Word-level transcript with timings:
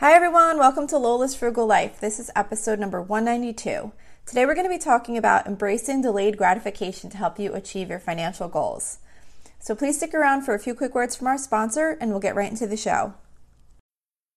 Hi, 0.00 0.14
everyone. 0.14 0.56
Welcome 0.56 0.86
to 0.86 0.96
Lola's 0.96 1.34
Frugal 1.34 1.66
Life. 1.66 2.00
This 2.00 2.18
is 2.18 2.30
episode 2.34 2.78
number 2.78 3.02
192. 3.02 3.92
Today, 4.24 4.46
we're 4.46 4.54
going 4.54 4.64
to 4.64 4.74
be 4.74 4.78
talking 4.78 5.18
about 5.18 5.46
embracing 5.46 6.00
delayed 6.00 6.38
gratification 6.38 7.10
to 7.10 7.18
help 7.18 7.38
you 7.38 7.52
achieve 7.52 7.90
your 7.90 7.98
financial 7.98 8.48
goals. 8.48 8.96
So, 9.58 9.74
please 9.74 9.98
stick 9.98 10.14
around 10.14 10.44
for 10.44 10.54
a 10.54 10.58
few 10.58 10.74
quick 10.74 10.94
words 10.94 11.16
from 11.16 11.26
our 11.26 11.36
sponsor, 11.36 11.98
and 12.00 12.10
we'll 12.10 12.18
get 12.18 12.34
right 12.34 12.50
into 12.50 12.66
the 12.66 12.78
show. 12.78 13.12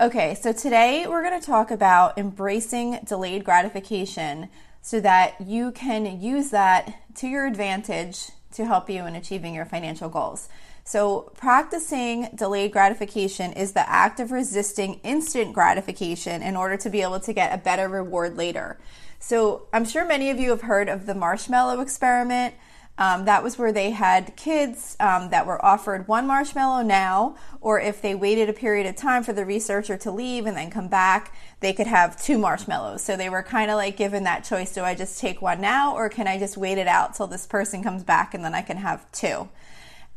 Okay, 0.00 0.34
so 0.36 0.54
today 0.54 1.04
we're 1.06 1.22
going 1.22 1.38
to 1.38 1.46
talk 1.46 1.70
about 1.70 2.16
embracing 2.16 3.00
delayed 3.04 3.44
gratification 3.44 4.48
so 4.80 5.00
that 5.00 5.38
you 5.38 5.70
can 5.70 6.18
use 6.18 6.48
that 6.48 6.94
to 7.16 7.28
your 7.28 7.46
advantage 7.46 8.30
to 8.52 8.64
help 8.64 8.88
you 8.88 9.04
in 9.04 9.14
achieving 9.14 9.54
your 9.54 9.66
financial 9.66 10.08
goals. 10.08 10.48
So, 10.82 11.30
practicing 11.36 12.30
delayed 12.34 12.72
gratification 12.72 13.52
is 13.52 13.72
the 13.72 13.86
act 13.86 14.18
of 14.18 14.32
resisting 14.32 14.98
instant 15.04 15.52
gratification 15.52 16.40
in 16.40 16.56
order 16.56 16.78
to 16.78 16.88
be 16.88 17.02
able 17.02 17.20
to 17.20 17.32
get 17.34 17.52
a 17.52 17.58
better 17.58 17.86
reward 17.86 18.38
later. 18.38 18.78
So, 19.20 19.66
I'm 19.74 19.84
sure 19.84 20.06
many 20.06 20.30
of 20.30 20.40
you 20.40 20.48
have 20.50 20.62
heard 20.62 20.88
of 20.88 21.04
the 21.04 21.14
marshmallow 21.14 21.80
experiment. 21.80 22.54
Um, 22.98 23.24
that 23.24 23.42
was 23.42 23.56
where 23.56 23.72
they 23.72 23.90
had 23.90 24.36
kids 24.36 24.96
um, 25.00 25.30
that 25.30 25.46
were 25.46 25.64
offered 25.64 26.06
one 26.06 26.26
marshmallow 26.26 26.82
now, 26.82 27.36
or 27.60 27.80
if 27.80 28.02
they 28.02 28.14
waited 28.14 28.50
a 28.50 28.52
period 28.52 28.86
of 28.86 28.96
time 28.96 29.22
for 29.22 29.32
the 29.32 29.46
researcher 29.46 29.96
to 29.96 30.10
leave 30.10 30.44
and 30.44 30.56
then 30.56 30.70
come 30.70 30.88
back, 30.88 31.34
they 31.60 31.72
could 31.72 31.86
have 31.86 32.22
two 32.22 32.36
marshmallows. 32.36 33.02
So 33.02 33.16
they 33.16 33.30
were 33.30 33.42
kind 33.42 33.70
of 33.70 33.76
like 33.76 33.96
given 33.96 34.24
that 34.24 34.44
choice 34.44 34.74
do 34.74 34.82
I 34.82 34.94
just 34.94 35.18
take 35.18 35.40
one 35.40 35.60
now, 35.60 35.94
or 35.94 36.10
can 36.10 36.26
I 36.26 36.38
just 36.38 36.56
wait 36.58 36.76
it 36.76 36.86
out 36.86 37.14
till 37.14 37.26
this 37.26 37.46
person 37.46 37.82
comes 37.82 38.04
back 38.04 38.34
and 38.34 38.44
then 38.44 38.54
I 38.54 38.62
can 38.62 38.76
have 38.76 39.10
two? 39.10 39.48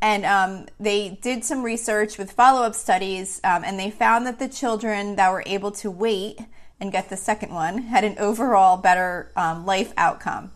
And 0.02 0.26
um, 0.26 0.66
they 0.78 1.18
did 1.22 1.44
some 1.44 1.62
research 1.62 2.18
with 2.18 2.30
follow 2.30 2.62
up 2.62 2.74
studies, 2.74 3.40
um, 3.42 3.64
and 3.64 3.80
they 3.80 3.90
found 3.90 4.26
that 4.26 4.38
the 4.38 4.48
children 4.48 5.16
that 5.16 5.32
were 5.32 5.42
able 5.46 5.70
to 5.72 5.90
wait 5.90 6.40
and 6.78 6.92
get 6.92 7.08
the 7.08 7.16
second 7.16 7.54
one 7.54 7.78
had 7.78 8.04
an 8.04 8.18
overall 8.18 8.76
better 8.76 9.32
um, 9.34 9.64
life 9.64 9.94
outcome 9.96 10.50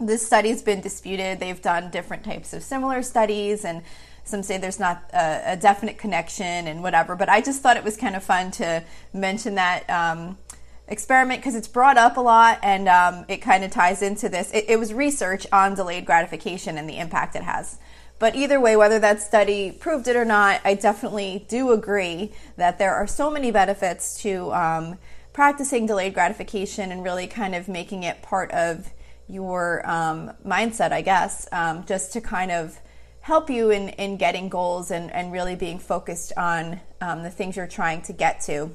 this 0.00 0.24
study's 0.24 0.62
been 0.62 0.80
disputed. 0.80 1.40
They've 1.40 1.60
done 1.60 1.90
different 1.90 2.24
types 2.24 2.52
of 2.52 2.62
similar 2.62 3.02
studies, 3.02 3.64
and 3.64 3.82
some 4.24 4.42
say 4.42 4.58
there's 4.58 4.78
not 4.78 5.02
a, 5.12 5.52
a 5.52 5.56
definite 5.56 5.98
connection 5.98 6.66
and 6.66 6.82
whatever. 6.82 7.16
But 7.16 7.28
I 7.28 7.40
just 7.40 7.62
thought 7.62 7.76
it 7.76 7.84
was 7.84 7.96
kind 7.96 8.14
of 8.14 8.22
fun 8.22 8.50
to 8.52 8.84
mention 9.12 9.56
that 9.56 9.88
um, 9.90 10.38
experiment 10.86 11.40
because 11.40 11.54
it's 11.54 11.68
brought 11.68 11.96
up 11.96 12.16
a 12.16 12.20
lot 12.20 12.58
and 12.62 12.88
um, 12.88 13.24
it 13.28 13.38
kind 13.38 13.64
of 13.64 13.70
ties 13.70 14.02
into 14.02 14.28
this. 14.28 14.52
It, 14.52 14.66
it 14.68 14.78
was 14.78 14.92
research 14.92 15.46
on 15.52 15.74
delayed 15.74 16.04
gratification 16.04 16.78
and 16.78 16.88
the 16.88 16.98
impact 16.98 17.36
it 17.36 17.42
has. 17.42 17.78
But 18.18 18.34
either 18.34 18.60
way, 18.60 18.76
whether 18.76 18.98
that 18.98 19.22
study 19.22 19.70
proved 19.70 20.08
it 20.08 20.16
or 20.16 20.24
not, 20.24 20.60
I 20.64 20.74
definitely 20.74 21.46
do 21.48 21.70
agree 21.70 22.32
that 22.56 22.78
there 22.78 22.94
are 22.94 23.06
so 23.06 23.30
many 23.30 23.52
benefits 23.52 24.20
to 24.22 24.52
um, 24.52 24.98
practicing 25.32 25.86
delayed 25.86 26.14
gratification 26.14 26.90
and 26.90 27.04
really 27.04 27.28
kind 27.28 27.54
of 27.54 27.68
making 27.68 28.02
it 28.02 28.20
part 28.22 28.50
of 28.50 28.92
your 29.28 29.88
um, 29.88 30.32
mindset, 30.46 30.92
I 30.92 31.02
guess, 31.02 31.48
um, 31.52 31.84
just 31.84 32.12
to 32.14 32.20
kind 32.20 32.50
of 32.50 32.78
help 33.20 33.50
you 33.50 33.70
in, 33.70 33.90
in 33.90 34.16
getting 34.16 34.48
goals 34.48 34.90
and, 34.90 35.12
and 35.12 35.32
really 35.32 35.54
being 35.54 35.78
focused 35.78 36.32
on 36.36 36.80
um, 37.00 37.22
the 37.22 37.30
things 37.30 37.56
you're 37.56 37.66
trying 37.66 38.00
to 38.02 38.12
get 38.12 38.40
to 38.40 38.74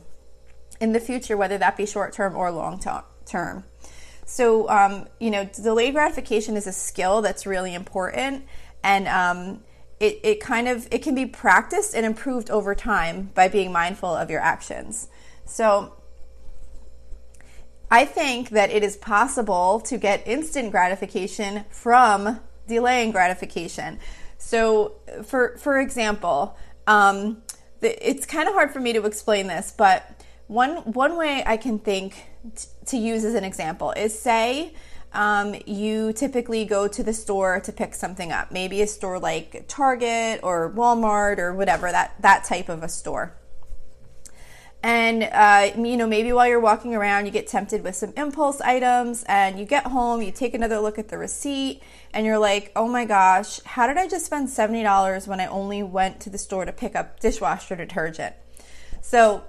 in 0.79 0.91
the 0.93 0.99
future, 0.99 1.35
whether 1.35 1.57
that 1.57 1.75
be 1.75 1.85
short 1.85 2.13
term 2.13 2.35
or 2.35 2.51
long 2.51 2.79
term. 3.25 3.63
So, 4.25 4.69
um, 4.69 5.07
you 5.19 5.31
know, 5.31 5.45
delayed 5.45 5.93
gratification 5.93 6.55
is 6.55 6.67
a 6.67 6.71
skill 6.71 7.21
that's 7.21 7.45
really 7.45 7.73
important, 7.73 8.45
and 8.83 9.07
um, 9.07 9.63
it, 9.99 10.19
it 10.23 10.39
kind 10.39 10.67
of 10.67 10.87
it 10.91 11.01
can 11.01 11.15
be 11.15 11.25
practiced 11.25 11.95
and 11.95 12.05
improved 12.05 12.49
over 12.49 12.73
time 12.75 13.31
by 13.33 13.47
being 13.47 13.71
mindful 13.71 14.09
of 14.09 14.29
your 14.29 14.39
actions. 14.39 15.07
So, 15.45 15.93
I 17.91 18.05
think 18.05 18.49
that 18.49 18.71
it 18.71 18.83
is 18.83 18.97
possible 18.97 19.79
to 19.81 19.97
get 19.97 20.27
instant 20.27 20.71
gratification 20.71 21.65
from 21.69 22.39
delaying 22.67 23.11
gratification. 23.11 23.99
So, 24.37 24.95
for 25.23 25.57
for 25.57 25.79
example, 25.79 26.57
um, 26.87 27.43
the, 27.81 28.09
it's 28.09 28.25
kind 28.25 28.47
of 28.47 28.53
hard 28.53 28.71
for 28.71 28.79
me 28.79 28.93
to 28.93 29.05
explain 29.05 29.47
this, 29.47 29.73
but 29.75 30.23
one 30.47 30.77
one 30.93 31.17
way 31.17 31.43
I 31.45 31.57
can 31.57 31.79
think 31.79 32.25
t- 32.55 32.67
to 32.87 32.97
use 32.97 33.23
as 33.23 33.35
an 33.35 33.43
example 33.43 33.91
is 33.91 34.17
say 34.17 34.73
um, 35.13 35.55
you 35.65 36.11
typically 36.13 36.65
go 36.65 36.87
to 36.87 37.03
the 37.03 37.13
store 37.13 37.59
to 37.61 37.71
pick 37.71 37.93
something 37.93 38.31
up, 38.31 38.51
maybe 38.51 38.81
a 38.81 38.87
store 38.87 39.19
like 39.19 39.65
Target 39.67 40.39
or 40.43 40.71
Walmart 40.71 41.37
or 41.37 41.53
whatever 41.53 41.91
that 41.91 42.15
that 42.21 42.43
type 42.43 42.69
of 42.69 42.83
a 42.83 42.89
store. 42.89 43.35
And, 44.83 45.23
uh, 45.23 45.71
you 45.81 45.95
know, 45.95 46.05
maybe 46.05 46.33
while 46.33 46.45
you're 46.45 46.59
walking 46.59 46.93
around, 46.93 47.25
you 47.25 47.31
get 47.31 47.47
tempted 47.47 47.85
with 47.85 47.95
some 47.95 48.11
impulse 48.17 48.59
items 48.59 49.23
and 49.29 49.57
you 49.57 49.63
get 49.63 49.85
home, 49.85 50.21
you 50.21 50.29
take 50.29 50.53
another 50.53 50.77
look 50.79 50.99
at 50.99 51.07
the 51.07 51.17
receipt 51.17 51.81
and 52.13 52.25
you're 52.25 52.37
like, 52.37 52.73
oh 52.75 52.89
my 52.89 53.05
gosh, 53.05 53.61
how 53.63 53.87
did 53.87 53.95
I 53.95 54.09
just 54.09 54.25
spend 54.25 54.49
$70 54.49 55.25
when 55.25 55.39
I 55.39 55.47
only 55.47 55.83
went 55.83 56.19
to 56.21 56.29
the 56.29 56.37
store 56.37 56.65
to 56.65 56.73
pick 56.73 56.97
up 56.97 57.21
dishwasher 57.21 57.77
detergent? 57.77 58.35
So 58.99 59.45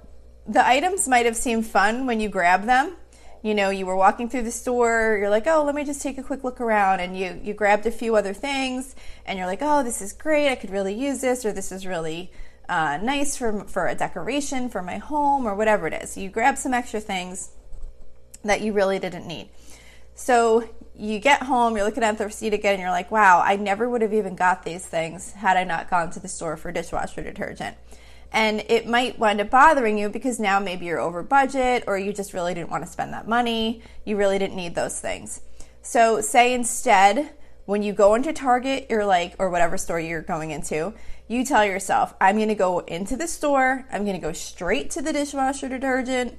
the 0.47 0.65
items 0.65 1.09
might 1.09 1.27
have 1.27 1.37
seemed 1.37 1.67
fun 1.67 2.06
when 2.06 2.21
you 2.21 2.28
grab 2.28 2.67
them. 2.67 2.94
You 3.43 3.56
know, 3.56 3.71
you 3.71 3.87
were 3.87 3.97
walking 3.97 4.28
through 4.28 4.43
the 4.43 4.53
store, 4.53 5.19
you're 5.21 5.31
like, 5.31 5.49
oh, 5.49 5.65
let 5.65 5.75
me 5.75 5.84
just 5.84 6.00
take 6.00 6.17
a 6.17 6.23
quick 6.23 6.44
look 6.44 6.61
around. 6.61 7.00
And 7.00 7.19
you, 7.19 7.41
you 7.43 7.55
grabbed 7.55 7.87
a 7.87 7.91
few 7.91 8.15
other 8.15 8.34
things 8.34 8.94
and 9.27 9.37
you're 9.37 9.49
like, 9.49 9.59
oh, 9.62 9.83
this 9.83 10.00
is 10.00 10.12
great. 10.12 10.49
I 10.49 10.55
could 10.55 10.71
really 10.71 10.94
use 10.94 11.21
this 11.21 11.44
or 11.44 11.53
this 11.53 11.73
is 11.73 11.87
really 11.87 12.31
uh, 12.69 12.99
nice 13.03 13.37
for, 13.37 13.65
for 13.65 13.87
a 13.87 13.95
decoration 13.95 14.69
for 14.69 14.83
my 14.83 14.99
home 14.99 15.47
or 15.47 15.55
whatever 15.55 15.87
it 15.87 16.03
is. 16.03 16.17
You 16.17 16.29
grab 16.31 16.57
some 16.59 16.75
extra 16.75 17.01
things 17.01 17.51
that 18.45 18.61
you 18.61 18.73
really 18.73 18.99
didn't 18.99 19.27
need. 19.27 19.51
So 20.15 20.69
you 20.95 21.19
get 21.19 21.43
home, 21.43 21.77
you're 21.77 21.85
looking 21.85 22.05
at 22.05 22.19
the 22.19 22.27
receipt 22.27 22.55
again, 22.55 22.75
and 22.75 22.81
you're 22.81 22.91
like, 22.91 23.11
wow, 23.11 23.43
I 23.45 23.57
never 23.57 23.89
would 23.89 24.03
have 24.03 24.15
even 24.15 24.37
got 24.37 24.65
these 24.65 24.87
things 24.87 25.33
had 25.33 25.57
I 25.57 25.65
not 25.65 25.91
gone 25.91 26.11
to 26.13 26.21
the 26.21 26.29
store 26.29 26.57
for 26.57 26.71
dishwasher 26.71 27.23
detergent. 27.23 27.77
And 28.33 28.65
it 28.69 28.87
might 28.87 29.19
wind 29.19 29.41
up 29.41 29.51
bothering 29.51 29.97
you 29.97 30.09
because 30.09 30.41
now 30.41 30.59
maybe 30.59 30.87
you're 30.87 31.01
over 31.01 31.23
budget 31.23 31.85
or 31.87 31.99
you 31.99 32.13
just 32.13 32.33
really 32.33 32.55
didn't 32.55 32.71
want 32.71 32.85
to 32.85 32.91
spend 32.91 33.13
that 33.13 33.29
money. 33.29 33.83
You 34.05 34.17
really 34.17 34.39
didn't 34.39 34.57
need 34.57 34.75
those 34.75 35.01
things. 35.01 35.41
So, 35.83 36.21
say 36.21 36.55
instead, 36.55 37.31
when 37.67 37.83
you 37.83 37.93
go 37.93 38.15
into 38.15 38.33
Target, 38.33 38.87
you're 38.91 39.07
like, 39.07 39.35
or 39.39 39.51
whatever 39.51 39.79
store 39.79 39.99
you're 39.99 40.23
going 40.23 40.51
into, 40.51 40.93
you 41.29 41.45
tell 41.45 41.65
yourself, 41.65 42.15
I'm 42.21 42.39
to 42.39 42.55
go 42.55 42.81
into 42.81 43.17
the 43.17 43.27
store, 43.27 43.87
I'm 43.91 44.05
to 44.05 44.19
go 44.19 44.33
straight 44.33 44.91
to 44.91 45.03
the 45.03 45.13
dishwasher 45.13 45.69
detergent. 45.69 46.39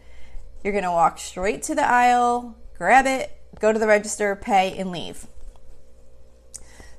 You're 0.63 0.73
to 0.81 0.91
walk 0.91 1.19
straight 1.19 1.63
to 1.63 1.75
the 1.75 1.87
aisle, 1.87 2.57
grab 2.77 3.05
it, 3.05 3.35
go 3.59 3.71
to 3.73 3.79
the 3.79 3.87
register, 3.87 4.35
pay, 4.35 4.77
and 4.77 4.91
leave. 4.91 5.27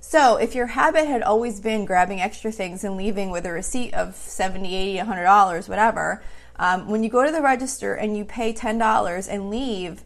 So, 0.00 0.36
if 0.36 0.54
your 0.54 0.66
habit 0.66 1.06
had 1.06 1.22
always 1.22 1.58
been 1.58 1.84
grabbing 1.84 2.20
extra 2.20 2.52
things 2.52 2.84
and 2.84 2.96
leaving 2.96 3.30
with 3.30 3.44
a 3.44 3.50
receipt 3.50 3.92
of 3.92 4.14
70, 4.14 4.72
80, 4.72 4.98
100 4.98 5.24
dollars, 5.24 5.68
whatever, 5.68 6.22
um, 6.60 6.88
when 6.88 7.02
you 7.02 7.10
go 7.10 7.24
to 7.24 7.32
the 7.32 7.42
register 7.42 7.94
and 7.94 8.16
you 8.16 8.24
pay 8.24 8.52
$10 8.52 9.28
and 9.28 9.50
leave, 9.50 10.04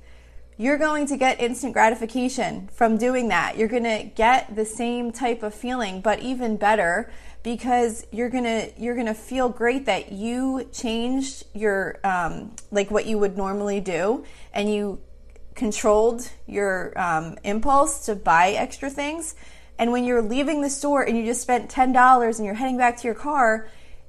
you're 0.61 0.77
going 0.77 1.07
to 1.07 1.17
get 1.17 1.41
instant 1.41 1.73
gratification 1.73 2.69
from 2.71 2.99
doing 2.99 3.29
that. 3.29 3.57
You're 3.57 3.67
going 3.67 3.85
to 3.85 4.05
get 4.15 4.55
the 4.55 4.67
same 4.67 5.11
type 5.11 5.43
of 5.43 5.55
feeling, 5.55 6.03
but 6.03 6.21
even 6.21 6.59
better 6.59 7.11
because 7.43 8.07
you're 8.13 8.29
gonna 8.29 8.69
you're 8.77 8.95
gonna 8.95 9.15
feel 9.15 9.49
great 9.49 9.87
that 9.87 10.13
you 10.13 10.69
changed 10.73 11.45
your 11.55 11.99
um, 12.05 12.55
like 12.71 12.91
what 12.91 13.07
you 13.07 13.19
would 13.19 13.39
normally 13.39 13.81
do 13.81 14.23
and 14.53 14.71
you 14.71 15.01
controlled 15.55 16.31
your 16.47 16.93
um, 17.01 17.39
impulse 17.45 18.05
to 18.05 18.15
buy 18.15 18.51
extra 18.51 18.91
things 18.91 19.35
and 19.79 19.91
when 19.91 20.05
you're 20.05 20.21
leaving 20.21 20.61
the 20.61 20.69
store 20.69 21.03
and 21.03 21.17
you 21.17 21.25
just 21.25 21.41
spent 21.41 21.71
$10 21.71 22.37
and 22.37 22.45
you're 22.45 22.55
heading 22.55 22.77
back 22.77 22.99
to 22.99 23.05
your 23.05 23.15
car 23.15 23.67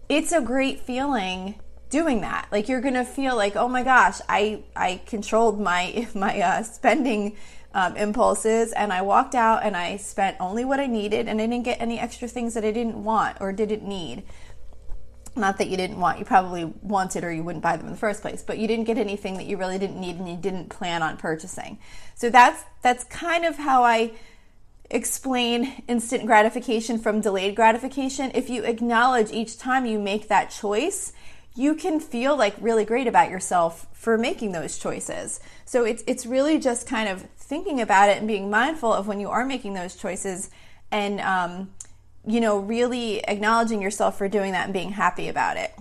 it's 0.09 0.33
a 0.33 0.41
great 0.41 0.81
feeling 0.81 1.55
doing 1.91 2.21
that 2.21 2.47
like 2.51 2.67
you're 2.67 2.81
gonna 2.81 3.05
feel 3.05 3.35
like 3.35 3.55
oh 3.55 3.67
my 3.67 3.83
gosh 3.83 4.19
i 4.27 4.63
i 4.75 4.99
controlled 5.05 5.59
my 5.59 6.07
my 6.15 6.41
uh, 6.41 6.63
spending 6.63 7.35
um, 7.73 7.95
impulses 7.95 8.73
and 8.73 8.91
I 8.91 9.01
walked 9.01 9.35
out 9.35 9.63
and 9.63 9.77
I 9.77 9.97
spent 9.97 10.37
only 10.39 10.65
what 10.65 10.79
I 10.79 10.87
needed 10.87 11.27
and 11.27 11.39
I 11.41 11.47
didn't 11.47 11.63
get 11.63 11.79
any 11.79 11.99
extra 11.99 12.27
things 12.27 12.53
that 12.55 12.65
I 12.65 12.71
didn't 12.71 13.03
want 13.03 13.37
or 13.39 13.51
didn't 13.53 13.83
need. 13.83 14.23
not 15.33 15.57
that 15.57 15.69
you 15.69 15.77
didn't 15.77 15.97
want, 15.97 16.19
you 16.19 16.25
probably 16.25 16.65
wanted 16.65 17.23
or 17.23 17.31
you 17.31 17.43
wouldn't 17.43 17.63
buy 17.63 17.77
them 17.77 17.85
in 17.85 17.93
the 17.93 17.97
first 17.97 18.21
place, 18.21 18.43
but 18.43 18.57
you 18.57 18.67
didn't 18.67 18.83
get 18.83 18.97
anything 18.97 19.37
that 19.37 19.45
you 19.45 19.55
really 19.55 19.79
didn't 19.79 19.99
need 19.99 20.17
and 20.17 20.27
you 20.27 20.35
didn't 20.35 20.67
plan 20.67 21.01
on 21.01 21.15
purchasing. 21.15 21.79
So 22.15 22.29
that's 22.29 22.61
that's 22.81 23.05
kind 23.05 23.45
of 23.45 23.55
how 23.55 23.83
I 23.83 24.11
explain 24.89 25.83
instant 25.87 26.25
gratification 26.25 26.99
from 26.99 27.21
delayed 27.21 27.55
gratification. 27.55 28.31
If 28.35 28.49
you 28.49 28.63
acknowledge 28.63 29.31
each 29.31 29.57
time 29.57 29.85
you 29.85 29.99
make 29.99 30.27
that 30.27 30.49
choice, 30.49 31.13
you 31.55 31.75
can 31.75 31.99
feel 31.99 32.35
like 32.37 32.55
really 32.59 32.85
great 32.85 33.07
about 33.07 33.29
yourself 33.29 33.87
for 33.93 34.17
making 34.17 34.51
those 34.51 34.77
choices. 34.77 35.39
So 35.65 35.83
it's 35.83 36.03
it's 36.07 36.25
really 36.25 36.59
just 36.59 36.87
kind 36.87 37.09
of 37.09 37.23
thinking 37.37 37.81
about 37.81 38.09
it 38.09 38.17
and 38.17 38.27
being 38.27 38.49
mindful 38.49 38.93
of 38.93 39.07
when 39.07 39.19
you 39.19 39.29
are 39.29 39.45
making 39.45 39.73
those 39.73 39.95
choices 39.95 40.49
and 40.91 41.19
um, 41.21 41.71
you 42.25 42.39
know, 42.39 42.59
really 42.59 43.19
acknowledging 43.27 43.81
yourself 43.81 44.17
for 44.17 44.27
doing 44.27 44.51
that 44.51 44.65
and 44.65 44.73
being 44.73 44.91
happy 44.91 45.27
about 45.27 45.57
it. 45.57 45.73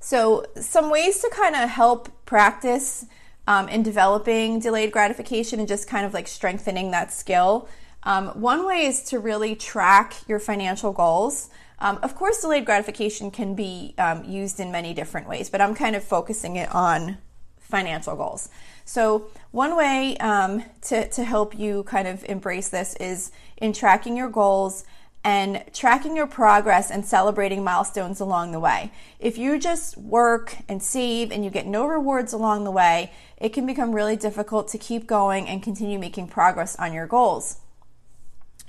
So, 0.00 0.46
some 0.56 0.90
ways 0.90 1.18
to 1.20 1.30
kind 1.34 1.56
of 1.56 1.68
help 1.68 2.08
practice 2.24 3.04
um, 3.46 3.68
in 3.68 3.82
developing 3.82 4.60
delayed 4.60 4.92
gratification 4.92 5.58
and 5.58 5.66
just 5.66 5.88
kind 5.88 6.06
of 6.06 6.14
like 6.14 6.28
strengthening 6.28 6.92
that 6.92 7.12
skill. 7.12 7.68
Um, 8.04 8.28
one 8.28 8.64
way 8.66 8.86
is 8.86 9.02
to 9.04 9.18
really 9.18 9.56
track 9.56 10.14
your 10.28 10.38
financial 10.38 10.92
goals. 10.92 11.50
Um, 11.80 11.98
of 12.02 12.14
course, 12.14 12.40
delayed 12.40 12.64
gratification 12.64 13.30
can 13.30 13.54
be 13.54 13.94
um, 13.98 14.24
used 14.24 14.58
in 14.58 14.72
many 14.72 14.94
different 14.94 15.28
ways, 15.28 15.48
but 15.48 15.60
I'm 15.60 15.74
kind 15.74 15.94
of 15.94 16.02
focusing 16.02 16.56
it 16.56 16.74
on 16.74 17.18
financial 17.58 18.16
goals. 18.16 18.48
So, 18.84 19.28
one 19.50 19.76
way 19.76 20.16
um, 20.18 20.64
to, 20.82 21.08
to 21.08 21.24
help 21.24 21.56
you 21.56 21.84
kind 21.84 22.08
of 22.08 22.24
embrace 22.24 22.68
this 22.68 22.96
is 22.96 23.30
in 23.58 23.72
tracking 23.72 24.16
your 24.16 24.30
goals 24.30 24.84
and 25.24 25.62
tracking 25.74 26.16
your 26.16 26.26
progress 26.26 26.90
and 26.90 27.04
celebrating 27.04 27.62
milestones 27.62 28.20
along 28.20 28.52
the 28.52 28.60
way. 28.60 28.90
If 29.18 29.36
you 29.36 29.58
just 29.58 29.96
work 29.98 30.56
and 30.68 30.82
save 30.82 31.30
and 31.30 31.44
you 31.44 31.50
get 31.50 31.66
no 31.66 31.86
rewards 31.86 32.32
along 32.32 32.64
the 32.64 32.70
way, 32.70 33.12
it 33.36 33.50
can 33.50 33.66
become 33.66 33.92
really 33.92 34.16
difficult 34.16 34.68
to 34.68 34.78
keep 34.78 35.06
going 35.06 35.46
and 35.48 35.62
continue 35.62 35.98
making 35.98 36.28
progress 36.28 36.76
on 36.76 36.92
your 36.92 37.06
goals. 37.06 37.58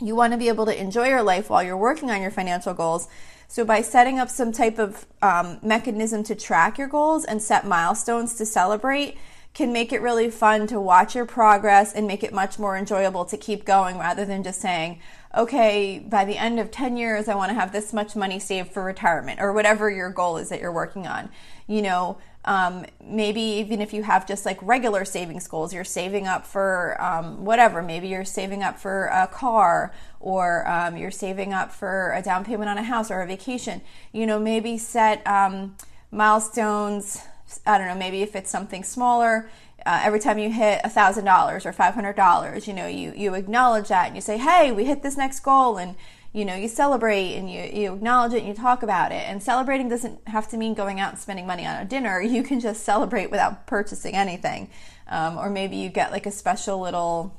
You 0.01 0.15
want 0.15 0.33
to 0.33 0.37
be 0.37 0.47
able 0.47 0.65
to 0.65 0.79
enjoy 0.79 1.09
your 1.09 1.23
life 1.23 1.49
while 1.49 1.63
you're 1.63 1.77
working 1.77 2.09
on 2.09 2.21
your 2.21 2.31
financial 2.31 2.73
goals. 2.73 3.07
So, 3.47 3.65
by 3.65 3.81
setting 3.81 4.19
up 4.19 4.29
some 4.29 4.51
type 4.51 4.77
of 4.77 5.05
um, 5.21 5.59
mechanism 5.63 6.23
to 6.25 6.35
track 6.35 6.77
your 6.77 6.87
goals 6.87 7.25
and 7.25 7.41
set 7.41 7.65
milestones 7.65 8.35
to 8.35 8.45
celebrate, 8.45 9.17
can 9.53 9.73
make 9.73 9.91
it 9.91 10.01
really 10.01 10.29
fun 10.29 10.67
to 10.67 10.79
watch 10.79 11.15
your 11.15 11.25
progress 11.25 11.93
and 11.93 12.07
make 12.07 12.23
it 12.23 12.33
much 12.33 12.59
more 12.59 12.77
enjoyable 12.77 13.25
to 13.25 13.35
keep 13.35 13.65
going 13.65 13.97
rather 13.97 14.23
than 14.23 14.43
just 14.43 14.61
saying, 14.61 14.99
okay, 15.35 15.99
by 15.99 16.25
the 16.25 16.37
end 16.37 16.59
of 16.59 16.71
10 16.71 16.97
years, 16.97 17.27
I 17.27 17.35
want 17.35 17.49
to 17.49 17.55
have 17.55 17.71
this 17.71 17.91
much 17.91 18.15
money 18.15 18.39
saved 18.39 18.71
for 18.71 18.83
retirement 18.83 19.39
or 19.41 19.51
whatever 19.51 19.89
your 19.89 20.11
goal 20.11 20.37
is 20.37 20.49
that 20.49 20.61
you're 20.61 20.71
working 20.71 21.07
on. 21.07 21.29
You 21.67 21.81
know, 21.81 22.17
um, 22.45 22.85
maybe 23.03 23.41
even 23.41 23.81
if 23.81 23.93
you 23.93 24.03
have 24.03 24.27
just 24.27 24.45
like 24.45 24.57
regular 24.61 25.05
savings 25.05 25.47
goals, 25.47 25.73
you're 25.73 25.83
saving 25.83 26.27
up 26.27 26.45
for 26.45 26.99
um, 27.01 27.43
whatever. 27.43 27.81
Maybe 27.81 28.07
you're 28.07 28.25
saving 28.25 28.63
up 28.63 28.79
for 28.79 29.07
a 29.07 29.27
car 29.27 29.93
or 30.19 30.67
um, 30.67 30.95
you're 30.97 31.11
saving 31.11 31.53
up 31.53 31.71
for 31.71 32.13
a 32.13 32.21
down 32.21 32.45
payment 32.45 32.69
on 32.69 32.77
a 32.77 32.83
house 32.83 33.11
or 33.11 33.21
a 33.21 33.27
vacation. 33.27 33.81
You 34.13 34.25
know, 34.25 34.39
maybe 34.39 34.77
set 34.77 35.25
um, 35.27 35.75
milestones 36.11 37.21
I 37.65 37.77
don't 37.77 37.87
know, 37.87 37.95
maybe 37.95 38.21
if 38.21 38.35
it's 38.35 38.51
something 38.51 38.83
smaller, 38.83 39.49
uh, 39.85 40.01
every 40.03 40.19
time 40.19 40.37
you 40.37 40.51
hit 40.51 40.81
$1,000 40.83 41.65
or 41.65 41.73
$500, 41.73 42.67
you 42.67 42.73
know, 42.73 42.87
you, 42.87 43.13
you 43.15 43.33
acknowledge 43.33 43.87
that 43.87 44.07
and 44.07 44.15
you 44.15 44.21
say, 44.21 44.37
hey, 44.37 44.71
we 44.71 44.85
hit 44.85 45.03
this 45.03 45.17
next 45.17 45.39
goal 45.39 45.77
and, 45.77 45.95
you 46.31 46.45
know, 46.45 46.55
you 46.55 46.67
celebrate 46.67 47.35
and 47.35 47.51
you, 47.51 47.61
you 47.61 47.93
acknowledge 47.93 48.33
it 48.33 48.39
and 48.39 48.47
you 48.47 48.53
talk 48.53 48.83
about 48.83 49.11
it. 49.11 49.27
And 49.27 49.41
celebrating 49.41 49.89
doesn't 49.89 50.27
have 50.27 50.47
to 50.49 50.57
mean 50.57 50.75
going 50.75 50.99
out 50.99 51.11
and 51.11 51.19
spending 51.19 51.47
money 51.47 51.65
on 51.65 51.81
a 51.81 51.85
dinner. 51.85 52.21
You 52.29 52.43
can 52.43 52.59
just 52.59 52.83
celebrate 52.83 53.31
without 53.31 53.65
purchasing 53.65 54.13
anything. 54.13 54.69
Um, 55.07 55.37
or 55.37 55.49
maybe 55.49 55.77
you 55.77 55.89
get 55.89 56.11
like 56.11 56.27
a 56.27 56.31
special 56.31 56.79
little, 56.79 57.35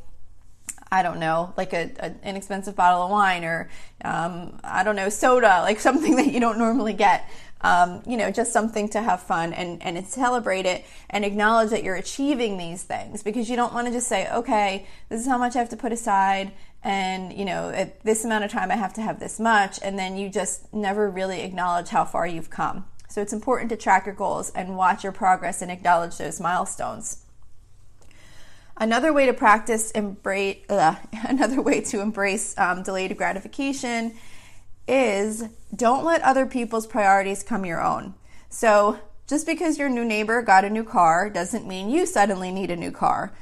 I 0.90 1.02
don't 1.02 1.20
know, 1.20 1.54
like 1.56 1.72
a, 1.72 1.90
an 2.00 2.19
inexpensive 2.25 2.75
bottle 2.75 3.02
of 3.02 3.10
wine 3.10 3.44
or, 3.44 3.70
um, 4.04 4.58
I 4.64 4.82
don't 4.82 4.96
know, 4.96 5.08
soda, 5.08 5.60
like 5.62 5.78
something 5.78 6.16
that 6.16 6.32
you 6.32 6.40
don't 6.40 6.58
normally 6.58 6.93
get 6.93 7.28
um, 7.62 8.02
you 8.06 8.16
know, 8.16 8.31
just 8.31 8.52
something 8.52 8.88
to 8.90 9.02
have 9.02 9.22
fun 9.22 9.52
and, 9.52 9.82
and 9.82 10.06
celebrate 10.06 10.64
it 10.64 10.84
and 11.10 11.25
acknowledge 11.25 11.70
that 11.70 11.84
you're 11.84 11.96
achieving 11.96 12.56
these 12.56 12.82
things 12.82 13.22
because 13.22 13.50
you 13.50 13.56
don't 13.56 13.75
want 13.75 13.86
to 13.86 13.93
just 13.93 14.08
say, 14.08 14.31
okay, 14.32 14.86
this 15.08 15.20
is 15.20 15.26
how 15.26 15.36
much 15.36 15.56
I 15.56 15.58
have 15.58 15.69
to 15.70 15.76
put 15.76 15.93
aside 15.93 16.52
and, 16.82 17.32
you 17.32 17.44
know, 17.44 17.71
at 17.71 18.03
this 18.03 18.25
amount 18.25 18.44
of 18.44 18.50
time 18.50 18.71
I 18.71 18.77
have 18.77 18.94
to 18.94 19.03
have 19.03 19.21
this 19.21 19.38
much 19.38 19.79
and 19.82 19.99
then 19.99 20.17
you 20.17 20.31
just 20.31 20.73
never 20.73 21.11
really 21.11 21.43
acknowledge 21.43 21.88
how 21.88 22.05
far 22.05 22.27
you've 22.27 22.50
come. 22.50 22.87
So 23.09 23.21
it's 23.21 23.32
important 23.32 23.71
to 23.71 23.77
track 23.77 24.06
your 24.06 24.15
goals 24.15 24.50
and 24.50 24.77
watch 24.77 25.03
your 25.03 25.12
progress 25.12 25.62
and 25.62 25.71
acknowledge 25.71 26.17
those 26.17 26.41
milestones. 26.41 27.25
Another 28.77 29.12
way 29.12 29.27
to 29.27 29.35
practice 29.35 29.91
embrace, 29.91 30.65
another 30.69 31.61
way 31.61 31.82
to 31.82 32.00
embrace 32.00 32.56
um, 32.56 32.82
delayed 32.82 33.15
gratification 33.17 34.15
is 34.88 35.44
don't 35.75 36.05
let 36.05 36.23
other 36.23 36.47
people's 36.47 36.87
priorities 36.87 37.43
come 37.43 37.67
your 37.67 37.82
own. 37.82 38.15
So, 38.49 38.99
just 39.27 39.47
because 39.47 39.79
your 39.79 39.88
new 39.88 40.05
neighbor 40.05 40.43
got 40.43 40.65
a 40.65 40.71
new 40.71 40.82
car 40.82 41.31
doesn't 41.31 41.67
mean 41.67 41.91
you 41.91 42.05
suddenly 42.06 42.50
need 42.50 42.71
a 42.71 42.77
new 42.77 42.91
car. 42.91 43.32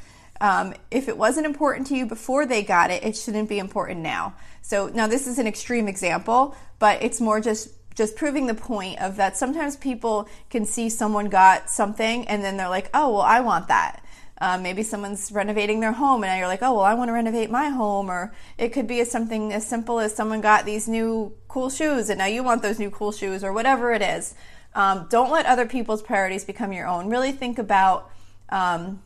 Um, 0.40 0.75
if 0.90 1.08
it 1.08 1.17
wasn't 1.17 1.46
important 1.46 1.87
to 1.88 1.96
you 1.96 2.06
before 2.06 2.46
they 2.46 2.62
got 2.62 2.90
it, 2.90 3.05
it 3.05 3.17
shouldn't 3.17 3.49
be 3.49 3.58
important 3.58 4.00
now. 4.00 4.35
So 4.62 4.88
now 4.88 5.06
this 5.06 5.26
is 5.26 5.38
an 5.38 5.46
extreme 5.46 5.88
example, 5.88 6.55
but 6.79 7.02
it's 7.02 7.20
more 7.20 7.40
just 7.40 7.70
just 7.94 8.14
proving 8.14 8.46
the 8.46 8.55
point 8.55 9.00
of 9.00 9.17
that 9.17 9.37
sometimes 9.37 9.76
people 9.76 10.29
can 10.50 10.64
see 10.64 10.88
someone 10.88 11.29
got 11.29 11.69
something 11.69 12.29
and 12.29 12.44
then 12.44 12.56
they're 12.56 12.69
like, 12.69 12.88
oh 12.94 13.11
well, 13.11 13.23
I 13.23 13.40
want 13.40 13.67
that. 13.69 14.05
Um, 14.40 14.62
maybe 14.62 14.85
someone's 14.85 15.32
renovating 15.32 15.81
their 15.81 15.93
home 15.93 16.23
and 16.23 16.38
you're 16.38 16.46
like, 16.46 16.62
oh, 16.62 16.75
well, 16.75 16.85
I 16.85 16.94
want 16.94 17.08
to 17.08 17.12
renovate 17.12 17.50
my 17.50 17.70
home. 17.70 18.08
Or 18.08 18.32
it 18.56 18.69
could 18.69 18.87
be 18.87 19.02
something 19.05 19.52
as 19.52 19.67
simple 19.67 19.99
as 19.99 20.14
someone 20.14 20.40
got 20.40 20.64
these 20.64 20.87
new 20.87 21.35
cool 21.49 21.70
shoes 21.70 22.08
and 22.08 22.19
now 22.19 22.26
you 22.26 22.44
want 22.44 22.62
those 22.62 22.79
new 22.79 22.90
cool 22.90 23.11
shoes 23.11 23.43
or 23.43 23.52
whatever 23.52 23.93
it 23.93 24.02
is. 24.02 24.35
Um, 24.75 25.06
don't 25.11 25.32
let 25.32 25.46
other 25.46 25.67
people's 25.67 26.02
priorities 26.02 26.44
become 26.44 26.73
your 26.73 26.87
own. 26.87 27.08
Really 27.08 27.32
think 27.32 27.58
about 27.58 28.12
um, 28.50 29.02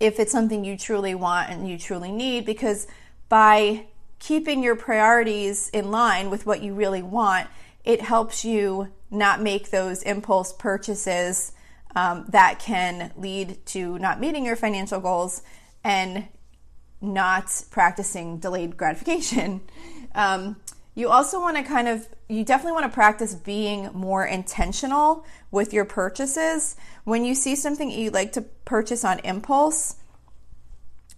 if 0.00 0.18
it's 0.18 0.32
something 0.32 0.64
you 0.64 0.76
truly 0.76 1.14
want 1.14 1.50
and 1.50 1.68
you 1.68 1.78
truly 1.78 2.12
need 2.12 2.44
because 2.44 2.86
by 3.28 3.86
keeping 4.18 4.62
your 4.62 4.76
priorities 4.76 5.68
in 5.70 5.90
line 5.90 6.30
with 6.30 6.46
what 6.46 6.62
you 6.62 6.74
really 6.74 7.02
want, 7.02 7.48
it 7.84 8.00
helps 8.00 8.44
you 8.44 8.88
not 9.10 9.40
make 9.40 9.70
those 9.70 10.02
impulse 10.02 10.52
purchases 10.52 11.52
um, 11.96 12.24
that 12.28 12.58
can 12.58 13.12
lead 13.16 13.64
to 13.66 13.98
not 13.98 14.20
meeting 14.20 14.44
your 14.44 14.56
financial 14.56 15.00
goals 15.00 15.42
and 15.82 16.26
not 17.00 17.62
practicing 17.70 18.38
delayed 18.38 18.76
gratification. 18.76 19.60
Um, 20.14 20.56
you 20.98 21.08
also 21.08 21.38
want 21.40 21.56
to 21.56 21.62
kind 21.62 21.86
of, 21.86 22.08
you 22.28 22.44
definitely 22.44 22.72
want 22.72 22.84
to 22.86 22.92
practice 22.92 23.32
being 23.32 23.88
more 23.94 24.26
intentional 24.26 25.24
with 25.52 25.72
your 25.72 25.84
purchases. 25.84 26.74
When 27.04 27.24
you 27.24 27.36
see 27.36 27.54
something 27.54 27.88
you'd 27.88 28.12
like 28.12 28.32
to 28.32 28.42
purchase 28.64 29.04
on 29.04 29.20
impulse, 29.20 29.94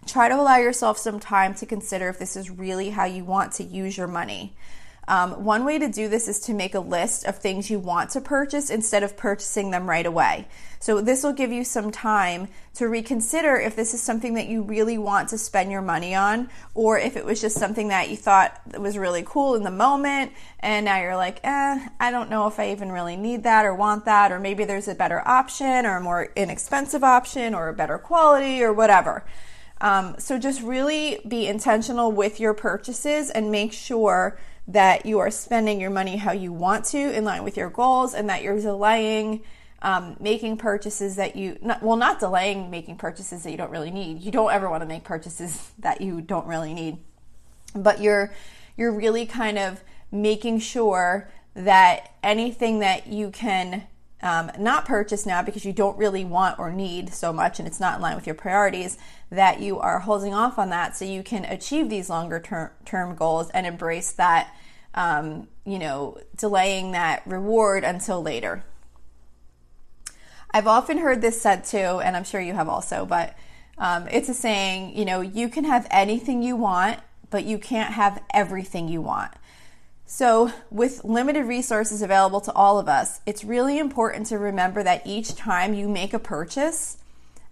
try 0.05 0.29
to 0.29 0.35
allow 0.35 0.57
yourself 0.57 0.99
some 0.99 1.19
time 1.19 1.55
to 1.55 1.65
consider 1.65 2.09
if 2.09 2.19
this 2.19 2.35
is 2.35 2.51
really 2.51 2.91
how 2.91 3.05
you 3.05 3.25
want 3.25 3.53
to 3.53 3.63
use 3.63 3.97
your 3.97 4.05
money. 4.05 4.55
Um, 5.11 5.43
one 5.43 5.65
way 5.65 5.77
to 5.77 5.89
do 5.89 6.07
this 6.07 6.29
is 6.29 6.39
to 6.41 6.53
make 6.53 6.73
a 6.73 6.79
list 6.79 7.25
of 7.25 7.37
things 7.37 7.69
you 7.69 7.79
want 7.79 8.11
to 8.11 8.21
purchase 8.21 8.69
instead 8.69 9.03
of 9.03 9.17
purchasing 9.17 9.69
them 9.69 9.89
right 9.89 10.05
away. 10.05 10.47
So, 10.79 11.01
this 11.01 11.21
will 11.21 11.33
give 11.33 11.51
you 11.51 11.65
some 11.65 11.91
time 11.91 12.47
to 12.75 12.87
reconsider 12.87 13.57
if 13.57 13.75
this 13.75 13.93
is 13.93 14.01
something 14.01 14.35
that 14.35 14.47
you 14.47 14.61
really 14.61 14.97
want 14.97 15.27
to 15.29 15.37
spend 15.37 15.69
your 15.69 15.81
money 15.81 16.15
on, 16.15 16.49
or 16.75 16.97
if 16.97 17.17
it 17.17 17.25
was 17.25 17.41
just 17.41 17.57
something 17.57 17.89
that 17.89 18.09
you 18.09 18.15
thought 18.15 18.57
was 18.79 18.97
really 18.97 19.21
cool 19.27 19.55
in 19.55 19.63
the 19.63 19.69
moment, 19.69 20.31
and 20.61 20.85
now 20.85 21.01
you're 21.01 21.17
like, 21.17 21.41
eh, 21.43 21.89
I 21.99 22.09
don't 22.09 22.29
know 22.29 22.47
if 22.47 22.57
I 22.57 22.71
even 22.71 22.89
really 22.89 23.17
need 23.17 23.43
that 23.43 23.65
or 23.65 23.75
want 23.75 24.05
that, 24.05 24.31
or 24.31 24.39
maybe 24.39 24.63
there's 24.63 24.87
a 24.87 24.95
better 24.95 25.21
option, 25.27 25.85
or 25.85 25.97
a 25.97 26.01
more 26.01 26.29
inexpensive 26.37 27.03
option, 27.03 27.53
or 27.53 27.67
a 27.67 27.73
better 27.73 27.97
quality, 27.97 28.63
or 28.63 28.71
whatever. 28.71 29.25
Um, 29.81 30.15
so, 30.19 30.39
just 30.39 30.61
really 30.61 31.19
be 31.27 31.47
intentional 31.47 32.13
with 32.13 32.39
your 32.39 32.53
purchases 32.53 33.29
and 33.29 33.51
make 33.51 33.73
sure 33.73 34.37
that 34.71 35.05
you 35.05 35.19
are 35.19 35.29
spending 35.29 35.81
your 35.81 35.89
money 35.89 36.17
how 36.17 36.31
you 36.31 36.53
want 36.53 36.85
to 36.85 36.97
in 36.97 37.23
line 37.23 37.43
with 37.43 37.57
your 37.57 37.69
goals 37.69 38.13
and 38.13 38.29
that 38.29 38.41
you're 38.41 38.59
delaying 38.59 39.41
um, 39.81 40.15
making 40.19 40.57
purchases 40.57 41.15
that 41.15 41.35
you 41.35 41.57
not, 41.61 41.81
well 41.81 41.97
not 41.97 42.19
delaying 42.19 42.69
making 42.69 42.97
purchases 42.97 43.43
that 43.43 43.51
you 43.51 43.57
don't 43.57 43.71
really 43.71 43.91
need. 43.91 44.21
You 44.21 44.31
don't 44.31 44.51
ever 44.51 44.69
want 44.69 44.81
to 44.81 44.87
make 44.87 45.03
purchases 45.03 45.71
that 45.79 46.01
you 46.01 46.21
don't 46.21 46.47
really 46.47 46.73
need. 46.73 46.97
But 47.75 48.01
you're 48.01 48.33
you're 48.77 48.91
really 48.91 49.25
kind 49.25 49.57
of 49.57 49.83
making 50.11 50.59
sure 50.59 51.29
that 51.53 52.13
anything 52.23 52.79
that 52.79 53.07
you 53.07 53.29
can 53.31 53.83
um, 54.21 54.51
not 54.59 54.85
purchase 54.85 55.25
now 55.25 55.41
because 55.41 55.65
you 55.65 55.73
don't 55.73 55.97
really 55.97 56.23
want 56.23 56.59
or 56.59 56.71
need 56.71 57.13
so 57.13 57.33
much 57.33 57.59
and 57.59 57.67
it's 57.67 57.79
not 57.79 57.95
in 57.95 58.01
line 58.01 58.15
with 58.15 58.27
your 58.27 58.35
priorities, 58.35 58.97
that 59.31 59.59
you 59.59 59.79
are 59.79 59.99
holding 59.99 60.33
off 60.33 60.59
on 60.59 60.69
that 60.69 60.95
so 60.95 61.05
you 61.05 61.23
can 61.23 61.43
achieve 61.45 61.89
these 61.89 62.09
longer 62.09 62.39
term, 62.39 62.69
term 62.85 63.15
goals 63.15 63.49
and 63.49 63.65
embrace 63.65 64.11
that 64.11 64.53
um, 64.93 65.47
you 65.65 65.79
know, 65.79 66.17
delaying 66.35 66.91
that 66.91 67.23
reward 67.25 67.83
until 67.83 68.21
later. 68.21 68.63
I've 70.53 70.67
often 70.67 70.97
heard 70.97 71.21
this 71.21 71.41
said 71.41 71.63
too, 71.63 71.77
and 71.77 72.15
I'm 72.15 72.25
sure 72.25 72.41
you 72.41 72.53
have 72.53 72.67
also, 72.67 73.05
but 73.05 73.35
um, 73.77 74.07
it's 74.11 74.29
a 74.29 74.33
saying, 74.33 74.97
you 74.97 75.05
know, 75.05 75.21
you 75.21 75.47
can 75.47 75.63
have 75.63 75.87
anything 75.89 76.43
you 76.43 76.55
want, 76.55 76.99
but 77.29 77.45
you 77.45 77.57
can't 77.57 77.93
have 77.93 78.21
everything 78.33 78.89
you 78.89 79.01
want. 79.01 79.31
So, 80.05 80.51
with 80.69 81.05
limited 81.05 81.45
resources 81.45 82.01
available 82.01 82.41
to 82.41 82.51
all 82.51 82.77
of 82.77 82.89
us, 82.89 83.21
it's 83.25 83.45
really 83.45 83.79
important 83.79 84.27
to 84.27 84.37
remember 84.37 84.83
that 84.83 85.07
each 85.07 85.35
time 85.35 85.73
you 85.73 85.87
make 85.87 86.13
a 86.13 86.19
purchase, 86.19 86.97